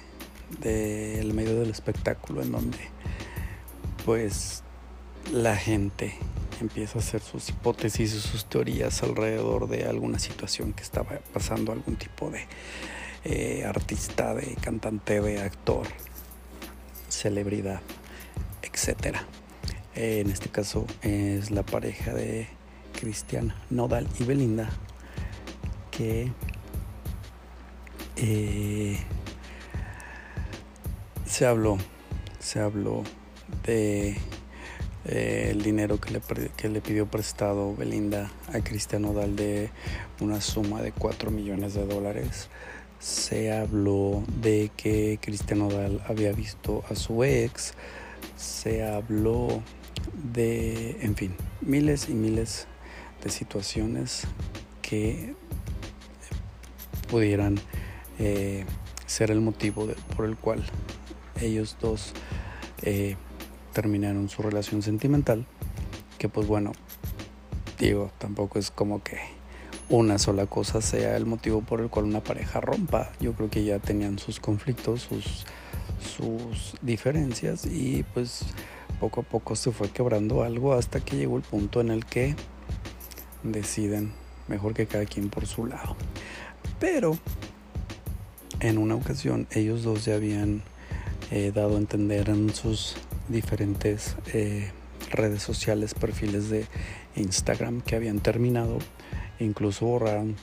[0.61, 2.79] del medio del espectáculo en donde
[4.05, 4.63] pues
[5.33, 6.15] la gente
[6.61, 11.73] empieza a hacer sus hipótesis y sus teorías alrededor de alguna situación que estaba pasando,
[11.73, 12.47] algún tipo de
[13.25, 15.87] eh, artista, de cantante, de actor,
[17.15, 17.81] celebridad,
[18.63, 19.19] etc.
[19.95, 22.49] en este caso es la pareja de
[22.99, 24.69] Cristian Nodal y Belinda
[25.91, 26.33] que
[28.17, 28.99] eh,
[31.25, 31.79] se habló,
[32.41, 33.05] se habló
[33.65, 34.17] de
[35.05, 36.21] eh, el dinero que le,
[36.57, 39.71] que le pidió prestado Belinda a Cristian Nodal de
[40.21, 42.49] una suma de 4 millones de dólares
[43.05, 47.75] se habló de que Cristian Odal había visto a su ex,
[48.35, 49.63] se habló
[50.33, 52.67] de, en fin, miles y miles
[53.23, 54.23] de situaciones
[54.81, 55.35] que
[57.11, 57.61] pudieran
[58.19, 58.65] eh,
[59.05, 59.87] ser el motivo
[60.17, 60.65] por el cual
[61.43, 62.15] ellos dos
[62.81, 63.17] eh,
[63.75, 65.45] terminaron su relación sentimental,
[66.17, 66.73] que pues bueno,
[67.79, 69.19] digo, tampoco es como que
[69.89, 73.11] una sola cosa sea el motivo por el cual una pareja rompa.
[73.21, 75.45] Yo creo que ya tenían sus conflictos, sus,
[76.83, 78.43] diferencias y pues
[79.01, 82.37] poco a poco se fue quebrando algo hasta que llegó el punto en el que
[83.43, 84.13] deciden
[84.47, 85.97] mejor que cada quien por su lado.
[86.79, 87.19] Pero
[88.61, 90.63] en una ocasión ellos dos ya habían
[91.31, 92.97] eh, dado a entender en sus
[93.29, 94.71] diferentes eh,
[95.11, 96.67] redes sociales, perfiles de
[97.17, 98.79] Instagram que habían terminado
[99.39, 100.37] incluso borraron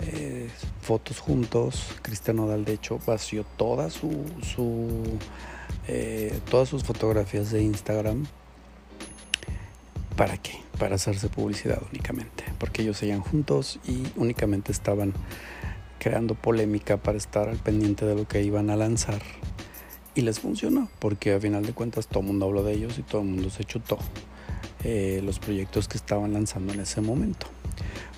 [0.00, 0.48] eh,
[0.82, 1.84] fotos juntos.
[2.02, 4.24] Cristian Nodal de hecho vació toda su,
[5.88, 8.26] eh, todas sus fotografías de Instagram.
[10.16, 10.52] ¿Para qué?
[10.78, 12.44] Para hacerse publicidad únicamente.
[12.58, 15.12] Porque ellos seguían juntos y únicamente estaban
[15.98, 19.22] creando polémica para estar al pendiente de lo que iban a lanzar.
[20.14, 23.02] Y les funcionó, porque a final de cuentas todo el mundo habló de ellos y
[23.02, 23.98] todo el mundo se chutó
[24.82, 27.46] eh, los proyectos que estaban lanzando en ese momento.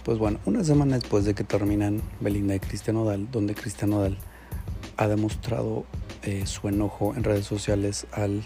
[0.08, 4.16] Pues bueno, una semana después de que terminan Belinda y Cristian Odal, donde Cristian Odal
[4.96, 5.84] ha demostrado
[6.22, 8.42] eh, su enojo en redes sociales al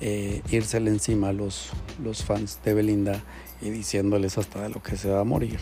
[0.00, 1.68] eh, encima a los,
[2.02, 3.22] los fans de Belinda
[3.60, 5.58] y diciéndoles hasta de lo que se va a morir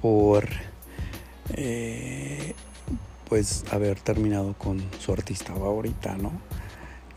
[0.00, 0.46] por
[1.54, 2.54] eh,
[3.28, 6.30] pues haber terminado con su artista favorita, ¿no?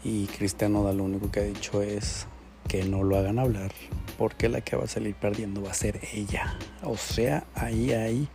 [0.04, 2.26] Y Cristian Odal lo único que ha dicho es
[2.68, 3.72] que no lo hagan hablar,
[4.18, 6.58] porque la que va a salir perdiendo va a ser ella.
[6.84, 8.28] O sea, ahí hay,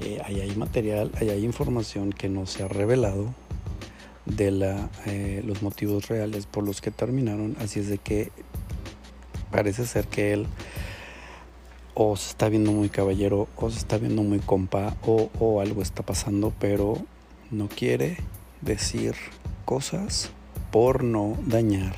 [0.00, 3.34] eh, hay material, ahí hay información que no se ha revelado
[4.26, 7.56] de la, eh, los motivos reales por los que terminaron.
[7.60, 8.30] Así es de que
[9.50, 10.46] parece ser que él
[11.94, 15.82] o se está viendo muy caballero o se está viendo muy compa o, o algo
[15.82, 16.98] está pasando, pero
[17.50, 18.16] no quiere
[18.62, 19.14] decir
[19.64, 20.30] cosas
[20.72, 21.94] por no dañar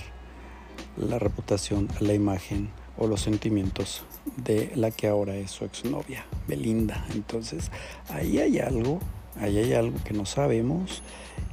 [0.96, 4.05] la reputación, la imagen o los sentimientos
[4.36, 7.07] de la que ahora es su exnovia, Belinda.
[7.14, 7.70] Entonces,
[8.09, 9.01] ahí hay algo,
[9.40, 11.03] ahí hay algo que no sabemos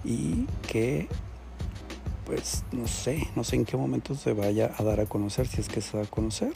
[0.04, 1.08] y que,
[2.26, 5.62] pues, no sé, no sé en qué momento se vaya a dar a conocer, si
[5.62, 6.54] es que se va a conocer.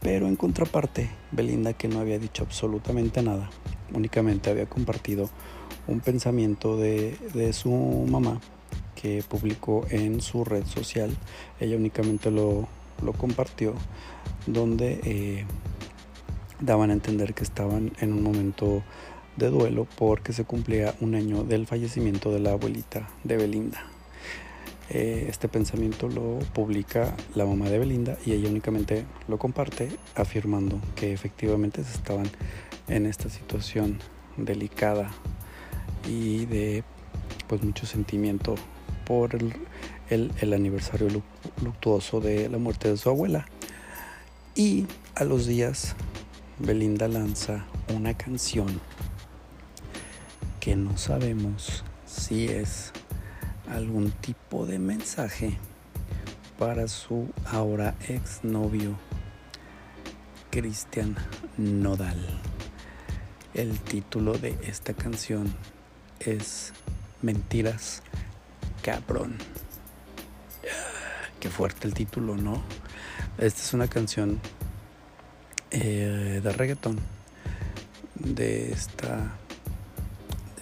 [0.00, 3.50] Pero en contraparte, Belinda, que no había dicho absolutamente nada,
[3.92, 5.28] únicamente había compartido
[5.88, 8.40] un pensamiento de, de su mamá
[8.94, 11.16] que publicó en su red social.
[11.60, 12.68] Ella únicamente lo,
[13.12, 13.74] compartió,
[14.46, 15.44] donde eh,
[16.60, 18.82] daban a entender que estaban en un momento
[19.36, 23.84] de duelo porque se cumplía un año del fallecimiento de la abuelita de Belinda.
[24.88, 30.80] Eh, este pensamiento lo publica la mamá de Belinda y ella únicamente lo comparte afirmando
[30.94, 32.30] que efectivamente se estaban
[32.86, 33.98] en esta situación
[34.36, 35.10] delicada
[36.08, 36.84] y de
[37.48, 38.54] pues mucho sentimiento
[39.04, 39.54] por el,
[40.52, 41.08] aniversario
[41.62, 43.46] luctuoso de la muerte de su abuela.
[44.54, 45.94] Y a los días,
[46.58, 48.80] Belinda lanza una canción
[50.60, 52.92] que no sabemos si es
[53.70, 55.56] algún tipo de mensaje
[56.58, 58.96] para su ahora exnovio
[60.50, 61.14] Cristian
[61.58, 62.16] Nodal.
[63.54, 65.54] El título de esta canción
[66.20, 66.72] es
[67.22, 68.02] Mentiras
[68.82, 69.36] cabrón.
[71.40, 72.62] Qué fuerte el título, ¿no?
[73.38, 74.40] Esta es una canción
[75.70, 76.98] eh, de reggaeton
[78.14, 79.36] de esta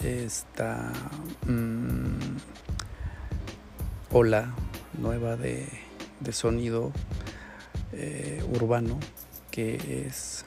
[0.01, 0.91] de esta
[1.47, 2.37] mm,
[4.11, 4.53] ola
[4.97, 5.67] nueva de,
[6.19, 6.91] de sonido
[7.93, 8.99] eh, urbano
[9.51, 10.43] que es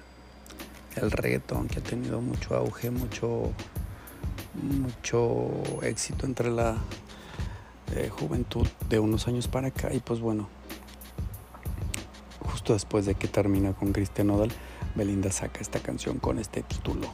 [0.97, 3.53] el reggaeton que ha tenido mucho auge mucho
[4.55, 6.77] mucho éxito entre la
[8.11, 10.49] juventud de unos años para acá y pues bueno,
[12.51, 14.51] justo después de que termina con Cristian Nodal,
[14.95, 17.09] Belinda saca esta canción con este título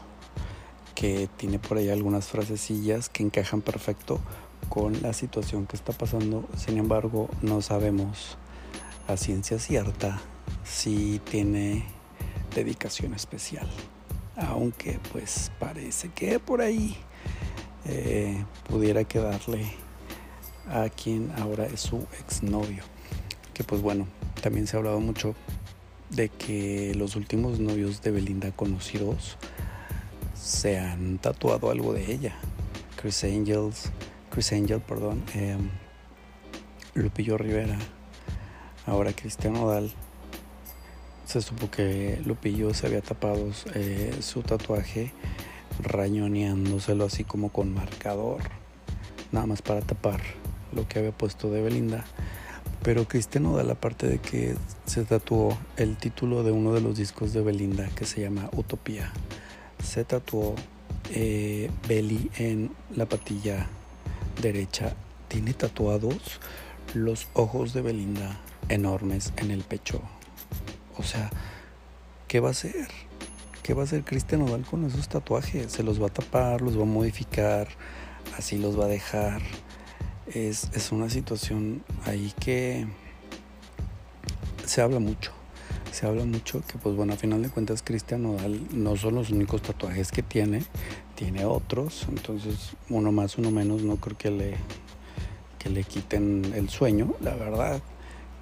[0.95, 4.20] que tiene por ahí algunas frasecillas que encajan perfecto
[4.68, 6.49] con la situación que está pasando.
[6.57, 8.39] Sin embargo, no sabemos
[9.07, 10.20] a ciencia cierta
[10.64, 11.85] si tiene
[12.55, 13.68] dedicación especial.
[14.37, 16.97] Aunque pues parece que por ahí
[17.85, 19.84] eh, pudiera quedarle
[20.69, 22.83] a quien ahora es su exnovio.
[23.53, 24.07] Que pues bueno,
[24.43, 25.35] también se ha hablado mucho
[26.11, 29.37] de que los últimos novios de Belinda conocidos
[30.35, 32.35] se han tatuado algo de ella.
[33.01, 33.91] Chris Angels,
[34.31, 35.71] Chris Angel, perdón, em,
[36.95, 37.79] Lupillo Rivera,
[38.87, 39.91] ahora Cristiano Dal.
[41.27, 45.12] Se supo que Lupillo se había tapado eh, su tatuaje
[45.81, 48.43] rañoneándoselo así como con marcador,
[49.33, 50.21] nada más para tapar
[50.75, 52.05] lo que había puesto de Belinda.
[52.83, 56.97] Pero Cristiano da la parte de que se tatuó el título de uno de los
[56.97, 59.12] discos de Belinda que se llama Utopía.
[59.83, 60.55] Se tatuó
[61.11, 63.68] eh, Beli en la patilla
[64.41, 64.95] derecha.
[65.29, 66.41] Tiene tatuados
[66.93, 70.01] los ojos de Belinda enormes en el pecho.
[70.97, 71.31] O sea,
[72.29, 72.89] ¿qué va a hacer?
[73.62, 75.72] ¿Qué va a hacer Cristian Odal con esos tatuajes?
[75.72, 77.68] Se los va a tapar, los va a modificar,
[78.37, 79.41] así los va a dejar.
[80.33, 82.87] Es, una situación ahí que
[84.64, 85.33] se habla mucho.
[85.93, 89.31] Se habla mucho que, pues bueno, a final de cuentas, Cristian Odal no son los
[89.31, 90.64] únicos tatuajes que tiene,
[91.14, 92.07] tiene otros.
[92.09, 94.55] Entonces, uno más, uno menos, no creo que le,
[95.59, 97.83] que le quiten el sueño, la verdad.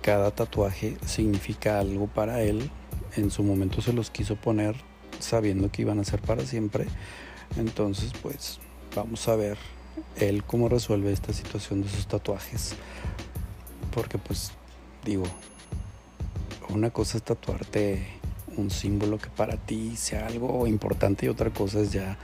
[0.00, 2.70] Cada tatuaje significa algo para él.
[3.16, 4.76] En su momento se los quiso poner
[5.18, 6.86] sabiendo que iban a ser para siempre.
[7.56, 8.60] Entonces, pues
[8.94, 9.58] vamos a ver
[10.18, 12.74] él cómo resuelve esta situación de sus tatuajes.
[13.94, 14.52] Porque pues
[15.04, 15.24] digo,
[16.68, 18.06] una cosa es tatuarte
[18.56, 22.18] un símbolo que para ti sea algo importante y otra cosa es ya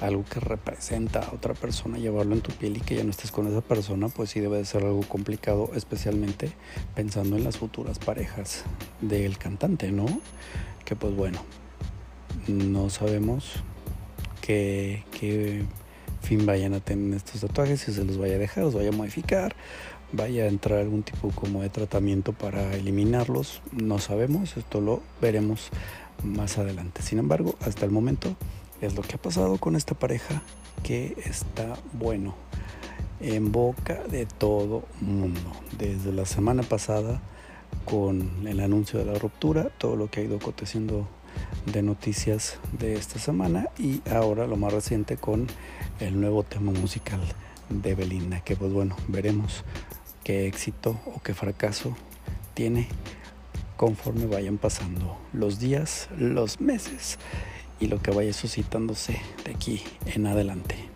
[0.00, 3.30] algo que representa a otra persona, llevarlo en tu piel y que ya no estés
[3.30, 6.52] con esa persona, pues sí debe de ser algo complicado, especialmente
[6.94, 8.64] pensando en las futuras parejas
[9.00, 10.06] del cantante, ¿no?
[10.84, 11.38] Que pues bueno,
[12.46, 13.52] no sabemos
[14.40, 15.04] qué,
[16.22, 18.92] fin vayan a tener estos tatuajes, si se los vaya a dejar, los vaya a
[18.92, 19.54] modificar,
[20.12, 25.70] vaya a entrar algún tipo como de tratamiento para eliminarlos, no sabemos, esto lo veremos
[26.24, 27.02] más adelante.
[27.02, 28.36] Sin embargo, hasta el momento
[28.80, 30.42] es lo que ha pasado con esta pareja
[30.82, 32.34] que está bueno
[33.20, 35.52] en boca de todo mundo.
[35.78, 37.20] Desde la semana pasada
[37.84, 41.08] con el anuncio de la ruptura, todo lo que ha ido aconteciendo
[41.66, 45.46] de noticias de esta semana y ahora lo más reciente con
[46.00, 47.20] el nuevo tema musical
[47.68, 49.64] de Belinda, que pues bueno, veremos
[50.24, 51.96] qué éxito o qué fracaso
[52.54, 52.88] tiene
[53.76, 57.18] conforme vayan pasando los días, los meses
[57.78, 60.95] y lo que vaya suscitándose de aquí en adelante.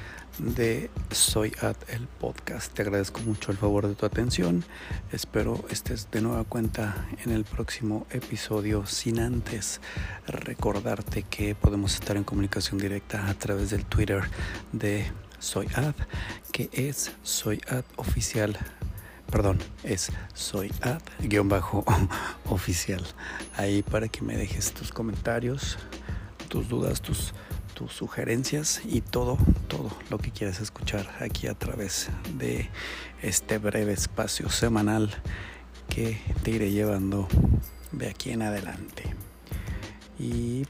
[0.41, 2.73] de Soy Ad el podcast.
[2.73, 4.63] Te agradezco mucho el favor de tu atención.
[5.11, 8.85] Espero estés de nueva cuenta en el próximo episodio.
[8.87, 9.81] Sin antes
[10.27, 14.23] recordarte que podemos estar en comunicación directa a través del Twitter
[14.71, 15.93] de Soy Ad,
[16.51, 18.57] que es Soy Ad Oficial
[19.29, 23.01] perdón, es soy ad-oficial.
[23.55, 25.77] Ahí para que me dejes tus comentarios,
[26.49, 27.33] tus dudas, tus,
[27.89, 32.69] sugerencias y todo, todo lo que quieras escuchar aquí a través de
[33.21, 35.09] este breve espacio semanal
[35.89, 37.27] que te iré llevando
[37.91, 39.03] de aquí en adelante.
[40.19, 40.65] Y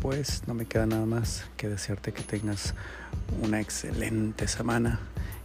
[0.00, 2.74] pues no me queda nada más que desearte que tengas
[3.42, 5.00] una excelente semana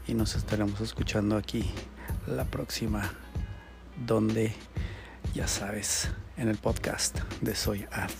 [0.08, 1.72] y nos estaremos escuchando aquí
[2.28, 3.12] la próxima,
[4.06, 4.54] donde
[5.34, 8.12] ya sabes, en el podcast de Soy Ad.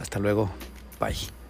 [0.00, 0.50] Hasta luego,
[1.00, 1.45] bye.